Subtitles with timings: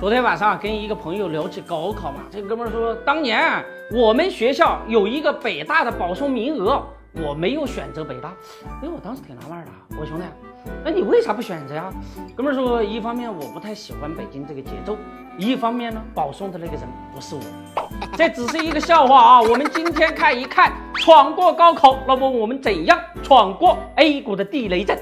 [0.00, 3.62] 昨天晚上跟一个朋友聊起高考嘛，这哥们说，当年
[3.92, 6.82] 我们学校有一个北大的保送名额，
[7.22, 8.32] 我没有选择北大。
[8.82, 10.24] 哎，我当时挺纳闷的，我说兄弟，
[10.82, 11.92] 那你为啥不选择呀？
[12.34, 14.96] 哥们说，一方面我不太喜欢北京这个节奏，
[15.36, 16.80] 一方面呢，保送的那个人
[17.14, 17.42] 不是我。
[18.16, 24.98] 这只是一个笑话啊，我们今天看一看，闯过高考，那么我们怎样闯过 A 股的地雷阵？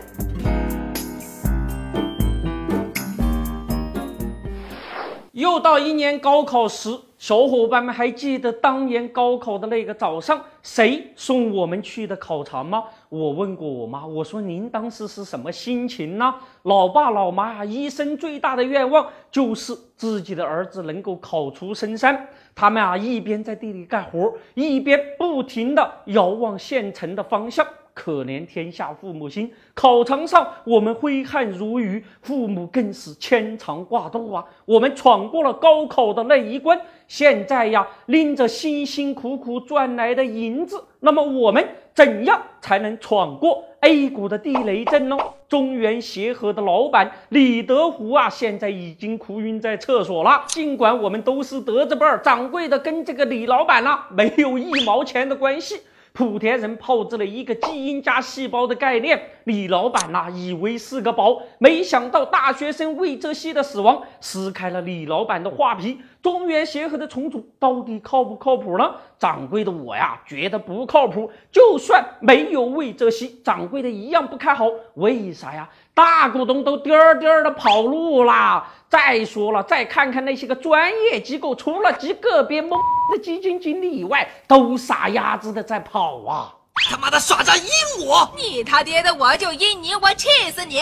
[5.39, 12.83] 又到一年高考时，小伙伴们还记得当年高考的那个早上，谁送我们去的考场吗？
[13.09, 16.35] 我问过我妈，我说您当时是什么心情呢？
[16.65, 22.29] 老爸老妈啊，一生最大的愿望就是自己的儿子能够考出深山。
[22.53, 27.65] 他们啊，一边在地里干活，一边不停地遥望县城的方向。
[27.99, 34.45] 可怜天下父母心，考场上我们挥汗如雨，父母更是牵肠挂肚啊！
[34.65, 45.17] 我们闯过了高考的那一关，现在呀，拎着辛辛苦苦赚来的银子，那么我们怎样才能闯过 A 股的地雷阵呢？
[45.49, 50.45] 中原协和的老板李德湖啊，现在已经哭晕在厕所了。
[50.47, 55.81] 尽管我们都是德字辈儿，掌柜的跟这个李老板呢，没有一毛钱的关系。
[56.19, 66.01] 莆田人炮制了一个基因加细胞的概念，李老板呐以为是个宝，没想到大学生魏则西的死亡撕开了李老板的画皮。
[66.21, 68.95] 中原协和的重组到底靠不靠谱呢？
[69.19, 71.31] 掌柜的我呀觉得不靠谱。
[71.53, 74.67] 就算没有魏则西，掌柜的一样不看好。
[74.95, 75.69] 为啥呀？
[75.95, 78.69] 大股东都颠儿颠儿的跑路啦。
[78.89, 82.71] 再说了，再看看那些个专业机构，除了极个别懵
[83.13, 86.55] 的基金经理以外，都傻鸭子的在跑啊！
[86.91, 88.33] 他妈的耍诈阴我！
[88.35, 90.81] 你他爹的，我就阴你，我气死你！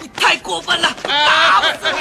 [0.00, 2.00] 你太过分了，打不死你！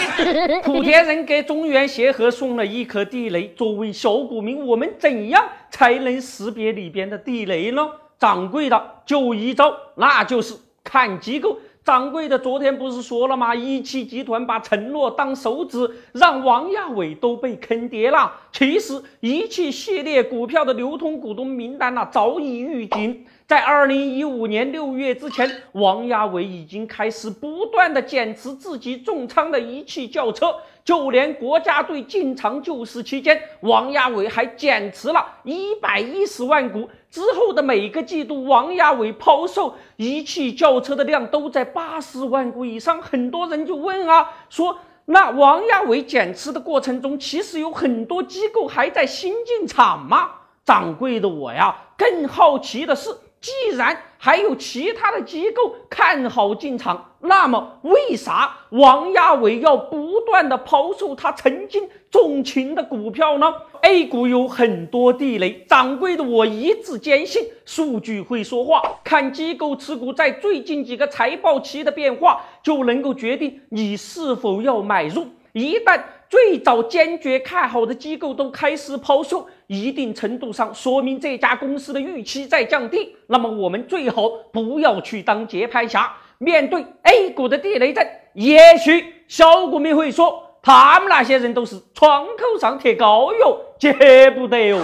[0.64, 7.88] 莆田人给中原协和送了一颗地雷，作为小股民，我们怎样才能识别里边的地雷呢？
[8.20, 11.60] 掌柜的就一招，那就是看机构。
[11.84, 13.56] 掌柜的昨天不是说了吗？
[13.56, 18.32] 一汽集团把承诺当手指，让王亚伟都被坑爹了。
[18.52, 23.26] 其实一汽系列股票的流通股东名单呢，早已预警。
[23.52, 30.56] 在二零一五年六月之前，王亚伟已经开始不断的减持自己重仓的一汽轿车。
[30.86, 36.90] 就连国家队进场救市期间，王亚伟还减持了一百一十万股。
[37.10, 43.02] 之后的每个季度，王亚伟抛售一汽轿车的量都在八十万股以上。
[43.02, 50.30] 很多人就问啊，说那王亚伟减持的过程中，其实有很多机构还在新进场吗？
[50.64, 53.10] 掌柜的我呀，更好奇的是。
[53.42, 63.52] 既然还有其他的机构看好进场，那么为啥王亚伟要不断的抛售他曾经重情的股票呢
[63.82, 75.26] ？A 股有很多地雷，掌柜的我一直坚信数据会说话，看机构持股在最近几个财报期的变化，就能够决定你是否要买入。
[75.54, 76.00] 一旦
[76.32, 83.14] 最早坚决看好的机构都开始抛售，一定程度上说明这家公司的预期在降低。
[83.28, 86.10] 那么我们最好不要去当接盘侠。
[86.38, 94.82] 面对 A 股的地雷阵，也许小股民会说，他们那些人都是窗口上贴膏药，接不得哦。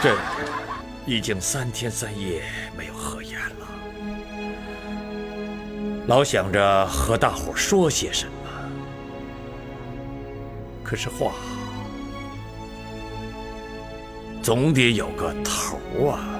[0.00, 0.14] 朕
[1.04, 2.44] 已经三天三夜
[2.78, 3.66] 没有合眼了，
[6.06, 8.33] 老想着和大伙说些什么。
[10.84, 11.32] 可是话
[14.42, 15.78] 总得有个头
[16.08, 16.38] 啊！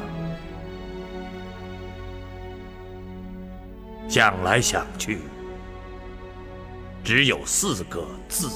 [4.07, 5.21] 想来想去，
[7.03, 8.49] 只有四个字：